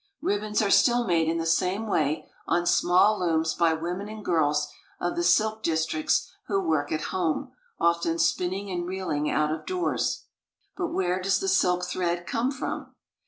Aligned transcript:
Ribbons 0.19 0.63
are 0.63 0.71
still 0.71 1.05
made 1.05 1.29
in 1.29 1.37
the 1.37 1.45
same 1.45 1.85
way 1.85 2.27
on 2.47 2.65
small 2.65 3.19
looms 3.19 3.53
by 3.53 3.73
women 3.75 4.09
and 4.09 4.25
girls 4.25 4.67
of 4.99 5.15
the 5.15 5.21
silk 5.23 5.61
districts 5.61 6.27
who 6.47 6.59
work 6.59 6.91
at 6.91 7.11
home, 7.13 7.51
often 7.79 8.17
spinning 8.17 8.71
and 8.71 8.87
reeling 8.87 9.29
out 9.29 9.51
of 9.51 9.63
doors. 9.67 10.23
But 10.75 10.87
where 10.87 11.21
does 11.21 11.39
the 11.39 11.47
silk 11.47 11.85
thread 11.85 12.25
come 12.25 12.49
from 12.49 12.95